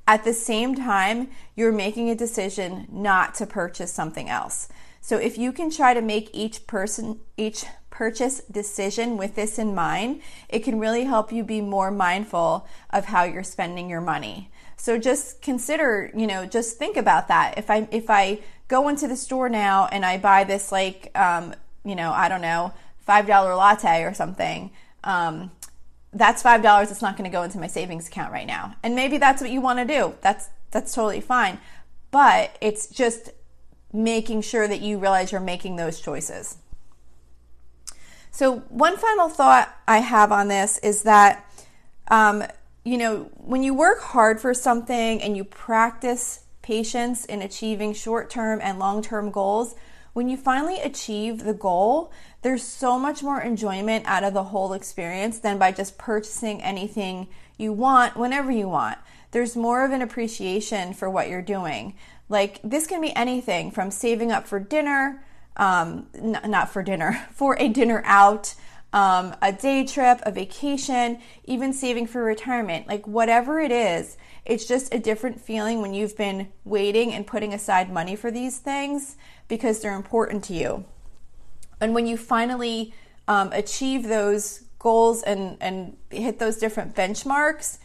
at 0.05 0.25
the 0.25 0.34
same 0.34 0.75
time, 0.75 1.29
you're 1.55 1.72
making 1.72 2.10
a 2.10 2.15
decision 2.15 2.88
not 2.91 3.36
to 3.36 3.46
purchase 3.46 3.93
something 3.93 4.27
else. 4.27 4.67
So, 5.01 5.18
if 5.18 5.38
you 5.38 5.51
can 5.51 5.70
try 5.70 5.94
to 5.94 6.01
make 6.01 6.29
each 6.34 6.68
person, 6.68 7.20
each 7.38 7.65
purchase 7.89 8.41
decision 8.50 9.18
with 9.18 9.36
this 9.36 9.60
in 9.60 9.75
mind, 9.75 10.22
it 10.48 10.60
can 10.60 10.79
really 10.79 11.03
help 11.03 11.32
you 11.34 11.44
be 11.44 11.60
more 11.60 11.91
mindful 11.91 12.65
of 12.91 13.06
how 13.06 13.24
you're 13.24 13.44
spending 13.44 13.89
your 13.89 14.00
money. 14.00 14.50
So 14.77 14.98
just 14.98 15.41
consider, 15.41 16.10
you 16.15 16.25
know, 16.25 16.46
just 16.46 16.77
think 16.77 16.96
about 16.96 17.27
that. 17.27 17.58
If 17.58 17.70
I 17.70 17.89
if 17.91 18.10
I 18.10 18.39
go 18.70 18.88
into 18.88 19.10
the 19.10 19.18
store 19.18 19.50
now 19.50 19.89
and 19.91 20.06
I 20.06 20.18
buy 20.18 20.46
this 20.46 20.72
like 20.72 21.12
um, 21.13 21.53
you 21.84 21.94
know, 21.96 22.13
I 22.13 22.29
don't 22.29 22.41
know, 22.41 22.74
$5 23.06 23.58
latte 23.58 24.03
or 24.03 24.13
something, 24.13 24.72
um, 25.03 25.51
that's 26.13 26.41
$5 26.41 26.91
It's 26.91 27.01
not 27.01 27.18
going 27.18 27.29
to 27.29 27.36
go 27.36 27.44
into 27.44 27.60
my 27.60 27.68
savings 27.68 28.08
account 28.08 28.32
right 28.32 28.48
now. 28.48 28.75
And 28.82 28.96
maybe 28.96 29.18
that's 29.18 29.41
what 29.41 29.51
you 29.51 29.60
want 29.60 29.79
to 29.79 29.86
do. 29.86 30.15
That's 30.22 30.48
that's 30.72 30.94
totally 30.94 31.20
fine. 31.20 31.60
But 32.12 32.58
it's 32.62 32.88
just 32.88 33.32
making 33.91 34.41
sure 34.41 34.67
that 34.67 34.81
you 34.81 35.00
realize 35.00 35.31
you're 35.31 35.41
making 35.41 35.75
those 35.75 36.00
choices. 36.00 36.58
So, 38.31 38.60
one 38.69 38.98
final 38.98 39.29
thought 39.29 39.75
I 39.88 40.00
have 40.00 40.31
on 40.31 40.48
this 40.48 40.77
is 40.79 41.03
that, 41.03 41.46
um, 42.10 42.43
you 42.84 42.98
know, 42.98 43.29
when 43.36 43.63
you 43.63 43.74
work 43.74 44.01
hard 44.01 44.39
for 44.39 44.53
something 44.53 45.22
and 45.22 45.36
you 45.36 45.43
practice 45.43 46.43
patience 46.62 47.25
in 47.25 47.41
achieving 47.41 47.93
short 47.93 48.29
term 48.29 48.60
and 48.62 48.77
long 48.79 49.01
term 49.01 49.31
goals, 49.31 49.75
when 50.13 50.29
you 50.29 50.38
finally 50.38 50.79
achieve 50.79 51.43
the 51.43 51.53
goal, 51.53 52.12
there's 52.41 52.63
so 52.63 52.98
much 52.98 53.22
more 53.22 53.41
enjoyment 53.41 54.05
out 54.08 54.24
of 54.24 54.34
the 54.34 54.46
whole 54.46 54.74
experience 54.74 55.39
than 55.39 55.58
by 55.58 55.72
just 55.72 55.98
purchasing 55.98 56.62
anything 56.62 57.27
you 57.58 57.74
want 57.74 58.15
whenever 58.15 58.51
you 58.51 58.67
want. 58.69 58.98
There's 59.31 59.55
more 59.55 59.86
of 59.86 59.91
an 59.91 60.01
appreciation 60.01 60.93
for 60.93 61.10
what 61.10 61.29
you're 61.29 61.41
doing. 61.41 61.96
Like, 62.29 62.59
this 62.63 62.86
can 62.88 63.01
be 63.01 63.13
anything 63.15 63.71
from 63.71 63.91
saving 63.91 64.31
up 64.31 64.48
for 64.48 64.59
dinner, 64.59 65.24
um, 65.57 66.07
n- 66.13 66.39
not 66.45 66.69
for 66.69 66.83
dinner, 66.83 67.27
for 67.33 67.57
a 67.59 67.67
dinner 67.67 68.01
out, 68.05 68.53
um, 68.93 69.36
a 69.41 69.51
day 69.51 69.86
trip, 69.86 70.19
a 70.24 70.31
vacation, 70.31 71.19
even 71.45 71.74
saving 71.74 72.07
for 72.07 72.24
retirement. 72.24 72.88
Like, 72.88 73.07
whatever 73.07 73.59
it 73.59 73.71
is, 73.71 74.17
it's 74.45 74.65
just 74.65 74.93
a 74.93 75.00
different 75.00 75.41
feeling 75.41 75.81
when 75.81 75.93
you've 75.93 76.17
been 76.17 76.50
waiting 76.63 77.13
and 77.13 77.25
putting 77.25 77.53
aside 77.53 77.91
money 77.91 78.15
for 78.15 78.31
these 78.31 78.57
things 78.59 79.17
because 79.48 79.81
they're 79.81 79.95
important 79.95 80.43
to 80.45 80.53
you. 80.53 80.86
And 81.81 81.93
when 81.93 82.07
you 82.07 82.17
finally 82.17 82.93
um, 83.27 83.51
achieve 83.53 84.07
those 84.07 84.63
goals 84.79 85.24
and, 85.24 85.57
and 85.62 85.98
hit 86.09 86.39
those 86.39 86.57
different 86.57 86.95
benchmarks, 86.95 87.79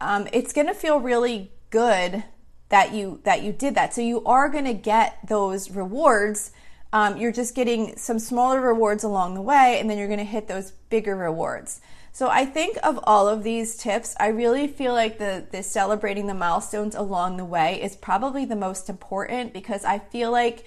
um, 0.00 0.26
it's 0.32 0.52
going 0.52 0.66
to 0.66 0.74
feel 0.74 0.98
really 0.98 1.50
good 1.70 2.24
that 2.72 2.94
you 2.94 3.20
that 3.24 3.42
you 3.42 3.52
did 3.52 3.74
that. 3.74 3.92
So 3.92 4.00
you 4.00 4.24
are 4.24 4.48
going 4.48 4.64
to 4.64 4.72
get 4.72 5.18
those 5.28 5.70
rewards. 5.70 6.52
Um, 6.90 7.18
you're 7.18 7.32
just 7.32 7.54
getting 7.54 7.96
some 7.98 8.18
smaller 8.18 8.62
rewards 8.62 9.04
along 9.04 9.34
the 9.34 9.42
way, 9.42 9.78
and 9.78 9.88
then 9.88 9.98
you're 9.98 10.08
going 10.08 10.18
to 10.18 10.24
hit 10.24 10.48
those 10.48 10.70
bigger 10.88 11.14
rewards. 11.14 11.82
So 12.12 12.28
I 12.28 12.46
think 12.46 12.78
of 12.82 12.98
all 13.04 13.28
of 13.28 13.42
these 13.42 13.76
tips, 13.76 14.14
I 14.18 14.28
really 14.28 14.66
feel 14.66 14.94
like 14.94 15.18
the, 15.18 15.46
the 15.50 15.62
celebrating 15.62 16.26
the 16.26 16.34
milestones 16.34 16.94
along 16.94 17.36
the 17.36 17.44
way 17.44 17.82
is 17.82 17.94
probably 17.94 18.46
the 18.46 18.56
most 18.56 18.88
important 18.88 19.52
because 19.52 19.84
I 19.84 19.98
feel 19.98 20.30
like 20.30 20.64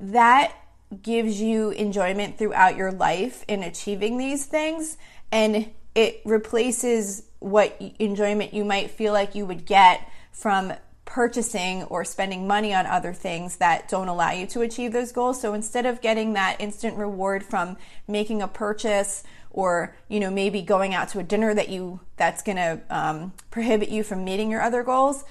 that 0.00 0.54
gives 1.02 1.40
you 1.40 1.70
enjoyment 1.70 2.38
throughout 2.38 2.76
your 2.76 2.92
life 2.92 3.44
in 3.48 3.62
achieving 3.62 4.16
these 4.16 4.46
things 4.46 4.96
and 5.30 5.70
it 5.94 6.20
replaces 6.24 7.24
what 7.38 7.78
enjoyment 7.98 8.54
you 8.54 8.64
might 8.64 8.90
feel 8.90 9.12
like 9.12 9.34
you 9.34 9.44
would 9.44 9.66
get 9.66 10.10
from 10.30 10.72
purchasing 11.06 11.84
or 11.84 12.04
spending 12.04 12.46
money 12.46 12.74
on 12.74 12.84
other 12.84 13.14
things 13.14 13.56
that 13.56 13.88
don't 13.88 14.08
allow 14.08 14.32
you 14.32 14.46
to 14.48 14.60
achieve 14.60 14.92
those 14.92 15.12
goals. 15.12 15.40
So 15.40 15.54
instead 15.54 15.86
of 15.86 16.02
getting 16.02 16.34
that 16.34 16.60
instant 16.60 16.98
reward 16.98 17.42
from 17.42 17.78
making 18.06 18.42
a 18.42 18.48
purchase 18.48 19.24
or 19.50 19.96
you 20.08 20.20
know 20.20 20.30
maybe 20.30 20.60
going 20.60 20.92
out 20.92 21.08
to 21.08 21.18
a 21.18 21.22
dinner 21.22 21.54
that 21.54 21.70
you 21.70 22.00
that's 22.16 22.42
going 22.42 22.56
to 22.56 22.80
um, 22.90 23.32
prohibit 23.50 23.88
you 23.88 24.02
from 24.02 24.24
meeting 24.24 24.50
your 24.50 24.60
other 24.60 24.82
goals, 24.82 25.24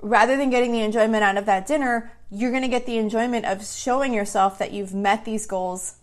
rather 0.00 0.36
than 0.36 0.50
getting 0.50 0.72
the 0.72 0.80
enjoyment 0.80 1.22
out 1.22 1.36
of 1.36 1.46
that 1.46 1.66
dinner, 1.66 2.10
you're 2.30 2.50
going 2.50 2.62
to 2.62 2.68
get 2.68 2.86
the 2.86 2.98
enjoyment 2.98 3.44
of 3.44 3.64
showing 3.64 4.12
yourself 4.12 4.58
that 4.58 4.72
you've 4.72 4.94
met 4.94 5.24
these 5.24 5.46
goals 5.46 5.96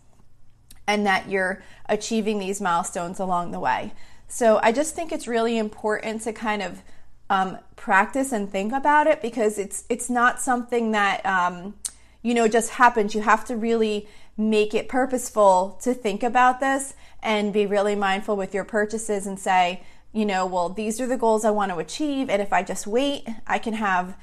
and 0.88 1.06
that 1.06 1.28
you're 1.30 1.62
achieving 1.90 2.40
these 2.40 2.62
milestones 2.62 3.20
along 3.20 3.52
the 3.52 3.60
way. 3.60 3.92
So 4.28 4.60
I 4.62 4.72
just 4.72 4.96
think 4.96 5.12
it's 5.12 5.28
really 5.28 5.58
important 5.58 6.22
to 6.24 6.34
kind 6.34 6.62
of 6.62 6.82
um, 7.30 7.58
practice 7.76 8.32
and 8.32 8.50
think 8.50 8.74
about 8.74 9.08
it 9.08 9.22
because 9.22 9.58
it's 9.58 9.84
it's 9.90 10.10
not 10.10 10.42
something 10.42 10.92
that 10.92 11.26
um, 11.26 11.76
you 12.22 12.34
know 12.34 12.48
just 12.48 12.72
happens. 12.72 13.14
You 13.14 13.22
have 13.22 13.46
to 13.46 13.56
really 13.56 14.08
make 14.38 14.74
it 14.74 14.88
purposeful 14.88 15.80
to 15.82 15.94
think 15.94 16.24
about 16.24 16.60
this 16.60 16.94
and 17.24 17.52
be 17.52 17.66
really 17.66 17.96
mindful 17.96 18.36
with 18.36 18.54
your 18.54 18.64
purchases 18.64 19.26
and 19.26 19.40
say, 19.40 19.82
you 20.14 20.26
know, 20.26 20.46
well, 20.46 20.70
these 20.70 21.02
are 21.02 21.08
the 21.08 21.18
goals 21.18 21.44
I 21.44 21.50
want 21.50 21.72
to 21.72 21.80
achieve, 21.80 22.30
and 22.30 22.42
if 22.42 22.54
I 22.54 22.64
just 22.64 22.88
wait, 22.88 23.28
I 23.46 23.60
can 23.60 23.74
have 23.74 24.16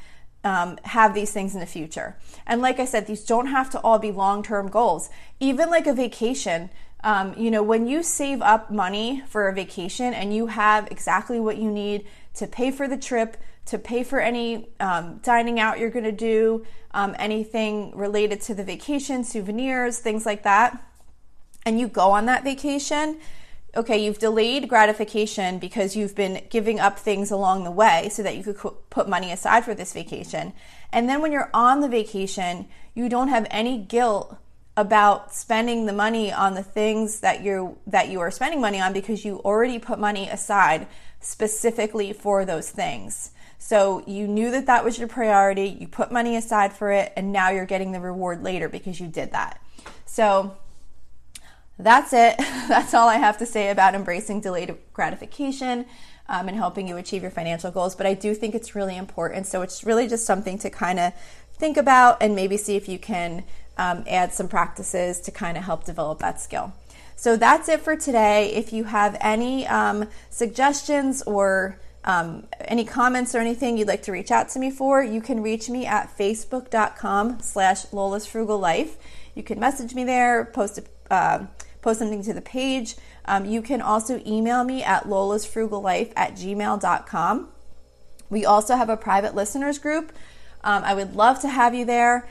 um, 0.45 0.79
have 0.85 1.15
these 1.15 1.33
things 1.33 1.55
in 1.55 1.61
the 1.61 1.67
future. 1.67 2.17
And 2.47 2.61
like 2.61 2.79
I 2.79 2.85
said, 2.85 3.07
these 3.07 3.25
don't 3.25 3.47
have 3.47 3.71
to 3.71 3.81
all 3.81 3.99
be 3.99 4.13
long 4.13 4.43
term 4.43 4.69
goals. 4.69 5.09
Even 5.41 5.71
like 5.71 5.87
a 5.87 5.95
vacation, 5.95 6.71
um, 7.03 7.35
you 7.37 7.51
know, 7.51 7.63
when 7.63 7.87
you 7.87 8.03
save 8.03 8.43
up 8.43 8.71
money 8.71 9.23
for 9.27 9.49
a 9.49 9.55
vacation 9.55 10.13
and 10.15 10.35
you 10.35 10.49
have 10.49 10.91
exactly 10.91 11.41
what 11.41 11.57
you 11.57 11.71
need 11.71 12.07
to 12.35 12.47
pay 12.47 12.71
for 12.71 12.89
the 12.89 12.97
trip, 12.97 13.37
to 13.67 13.79
pay 13.79 14.05
for 14.05 14.21
any 14.21 14.69
um, 14.81 15.21
dining 15.23 15.59
out 15.59 15.79
you're 15.79 15.91
going 15.91 16.05
to 16.05 16.13
do, 16.13 16.65
um, 16.93 17.15
anything 17.19 17.97
related 17.97 18.41
to 18.43 18.55
the 18.55 18.65
vacation, 18.65 19.25
souvenirs, 19.25 19.99
things 19.99 20.27
like 20.27 20.43
that, 20.43 20.83
and 21.65 21.81
you 21.81 21.89
go 21.89 22.11
on 22.11 22.27
that 22.27 22.45
vacation 22.45 23.19
okay, 23.77 23.99
you've 23.99 24.19
delayed 24.19 24.69
gratification 24.69 25.59
because 25.59 25.97
you've 25.97 26.15
been 26.15 26.43
giving 26.51 26.79
up 26.79 26.99
things 26.99 27.31
along 27.31 27.65
the 27.65 27.71
way 27.71 28.09
so 28.11 28.23
that 28.23 28.37
you 28.37 28.43
could 28.43 28.73
put 28.91 29.09
money 29.09 29.33
aside 29.33 29.65
for 29.65 29.75
this 29.75 29.93
vacation. 29.93 30.53
And 30.93 31.09
then 31.09 31.21
when 31.21 31.33
you're 31.33 31.51
on 31.53 31.81
the 31.81 31.89
vacation, 31.89 32.69
you 32.95 33.09
don't 33.09 33.29
have 33.29 33.47
any 33.51 33.79
guilt 33.79 34.37
about 34.77 35.35
spending 35.35 35.87
the 35.87 35.93
money 35.93 36.33
on 36.33 36.55
the 36.55 36.63
things 36.63 37.21
that 37.21 37.43
you 37.43 37.79
that 37.87 38.09
you 38.09 38.19
are 38.19 38.31
spending 38.31 38.61
money 38.61 38.81
on 38.81 38.93
because 38.93 39.25
you 39.25 39.39
already 39.45 39.79
put 39.79 40.01
money 40.01 40.29
aside 40.29 40.89
specifically 41.25 42.13
for 42.13 42.45
those 42.45 42.71
things. 42.71 43.31
So 43.59 44.05
you 44.07 44.29
knew 44.29 44.51
that 44.51 44.67
that 44.67 44.85
was 44.85 44.99
your 44.99 45.09
priority, 45.09 45.69
you 45.81 45.89
put 45.89 46.13
money 46.13 46.37
aside 46.37 46.73
for 46.73 46.93
it 46.93 47.13
and 47.17 47.33
now 47.33 47.49
you're 47.49 47.65
getting 47.65 47.93
the 47.93 48.01
reward 48.01 48.43
later 48.43 48.69
because 48.69 49.01
you 49.01 49.09
did 49.09 49.33
that. 49.33 49.61
So 50.05 50.57
that's 51.79 52.13
it. 52.13 52.37
That's 52.69 52.95
all 52.95 53.09
I 53.09 53.17
have 53.17 53.39
to 53.39 53.47
say 53.47 53.71
about 53.71 53.97
embracing 53.97 54.41
delayed 54.41 54.77
gratification 54.93 55.87
um, 56.29 56.47
and 56.47 56.57
helping 56.57 56.87
you 56.87 56.97
achieve 56.97 57.23
your 57.23 57.33
financial 57.33 57.71
goals. 57.73 57.97
But 57.97 58.07
I 58.07 58.15
do 58.15 58.33
think 58.33 58.55
it's 58.55 58.77
really 58.77 58.97
important. 58.97 59.47
So 59.47 59.63
it's 59.63 59.83
really 59.83 60.07
just 60.07 60.25
something 60.25 60.57
to 60.59 60.71
kind 60.71 61.01
of 61.01 61.13
think 61.55 61.77
about 61.77 62.19
and 62.23 62.37
maybe 62.37 62.57
see 62.57 62.77
if 62.77 62.89
you 62.89 62.99
can 62.99 63.45
um, 63.77 64.05
add 64.07 64.33
some 64.33 64.47
practices 64.47 65.21
to 65.21 65.31
kind 65.33 65.57
of 65.57 65.65
help 65.65 65.85
develop 65.85 66.21
that 66.21 66.41
skill. 66.41 66.73
So 67.17 67.37
that's 67.37 67.69
it 67.69 67.81
for 67.81 67.97
today. 67.97 68.53
If 68.53 68.73
you 68.73 68.85
have 68.85 69.17
any 69.21 69.67
um, 69.67 70.09
suggestions 70.31 71.23
or 71.23 71.79
um, 72.05 72.47
any 72.61 72.85
comments 72.85 73.35
or 73.35 73.39
anything 73.39 73.79
you'd 73.79 73.89
like 73.89 74.03
to 74.03 74.13
reach 74.13 74.31
out 74.31 74.49
to 74.51 74.59
me 74.59 74.71
for, 74.71 75.03
you 75.03 75.21
can 75.21 75.43
reach 75.43 75.71
me 75.71 75.87
at 75.87 76.17
facebook.com 76.17 77.41
slash 77.41 77.93
Lola's 77.93 78.27
Frugal 78.27 78.59
Life. 78.59 78.97
You 79.35 79.43
can 79.43 79.59
message 79.59 79.95
me 79.95 80.05
there, 80.05 80.45
post 80.45 80.81
uh, 81.11 81.47
post 81.81 81.99
something 81.99 82.23
to 82.23 82.33
the 82.33 82.41
page. 82.41 82.97
Um, 83.27 83.45
you 83.45 83.63
can 83.63 83.81
also 83.81 84.21
email 84.27 84.65
me 84.65 84.83
at 84.83 85.05
lolasfrugallife 85.05 86.13
at 86.17 86.33
gmail.com. 86.33 87.49
We 88.31 88.45
also 88.45 88.77
have 88.77 88.89
a 88.89 88.97
private 88.97 89.35
listeners 89.35 89.79
group. 89.79 90.13
Um, 90.63 90.83
I 90.83 90.95
would 90.95 91.15
love 91.15 91.41
to 91.41 91.49
have 91.49 91.75
you 91.75 91.85
there. 91.85 92.27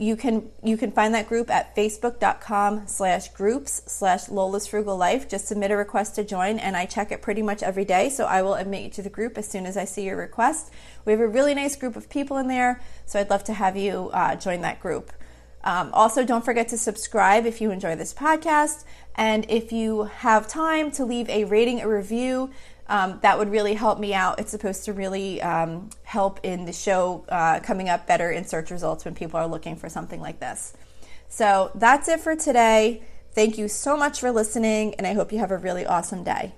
You 0.00 0.16
can 0.16 0.50
you 0.64 0.78
can 0.78 0.92
find 0.92 1.14
that 1.14 1.28
group 1.28 1.50
at 1.50 1.76
facebook.com 1.76 2.86
slash 2.86 3.28
groups 3.28 3.82
slash 3.86 4.30
Lola's 4.30 4.66
Frugal 4.66 4.96
Life. 4.96 5.28
Just 5.28 5.46
submit 5.46 5.70
a 5.70 5.76
request 5.76 6.14
to 6.14 6.24
join 6.24 6.58
and 6.58 6.74
I 6.74 6.86
check 6.86 7.12
it 7.12 7.20
pretty 7.20 7.42
much 7.42 7.62
every 7.62 7.84
day. 7.84 8.08
So 8.08 8.24
I 8.24 8.40
will 8.40 8.54
admit 8.54 8.82
you 8.82 8.88
to 8.92 9.02
the 9.02 9.10
group 9.10 9.36
as 9.36 9.46
soon 9.46 9.66
as 9.66 9.76
I 9.76 9.84
see 9.84 10.04
your 10.06 10.16
request. 10.16 10.72
We 11.04 11.12
have 11.12 11.20
a 11.20 11.28
really 11.28 11.52
nice 11.52 11.76
group 11.76 11.96
of 11.96 12.08
people 12.08 12.38
in 12.38 12.48
there, 12.48 12.80
so 13.04 13.20
I'd 13.20 13.28
love 13.28 13.44
to 13.44 13.52
have 13.52 13.76
you 13.76 14.08
uh, 14.14 14.36
join 14.36 14.62
that 14.62 14.80
group. 14.80 15.12
Um, 15.62 15.90
also, 15.92 16.24
don't 16.24 16.46
forget 16.46 16.68
to 16.68 16.78
subscribe 16.78 17.44
if 17.44 17.60
you 17.60 17.70
enjoy 17.70 17.94
this 17.94 18.14
podcast. 18.14 18.84
And 19.16 19.44
if 19.50 19.70
you 19.70 20.04
have 20.04 20.48
time 20.48 20.90
to 20.92 21.04
leave 21.04 21.28
a 21.28 21.44
rating, 21.44 21.82
a 21.82 21.88
review, 21.88 22.50
um, 22.90 23.20
that 23.22 23.38
would 23.38 23.50
really 23.50 23.74
help 23.74 24.00
me 24.00 24.12
out. 24.12 24.40
It's 24.40 24.50
supposed 24.50 24.84
to 24.84 24.92
really 24.92 25.40
um, 25.40 25.88
help 26.02 26.40
in 26.42 26.66
the 26.66 26.72
show 26.72 27.24
uh, 27.28 27.60
coming 27.60 27.88
up 27.88 28.06
better 28.06 28.30
in 28.30 28.44
search 28.44 28.70
results 28.70 29.04
when 29.04 29.14
people 29.14 29.38
are 29.38 29.46
looking 29.46 29.76
for 29.76 29.88
something 29.88 30.20
like 30.20 30.40
this. 30.40 30.74
So 31.28 31.70
that's 31.76 32.08
it 32.08 32.20
for 32.20 32.34
today. 32.34 33.02
Thank 33.32 33.56
you 33.56 33.68
so 33.68 33.96
much 33.96 34.18
for 34.18 34.32
listening, 34.32 34.94
and 34.96 35.06
I 35.06 35.14
hope 35.14 35.32
you 35.32 35.38
have 35.38 35.52
a 35.52 35.56
really 35.56 35.86
awesome 35.86 36.24
day. 36.24 36.52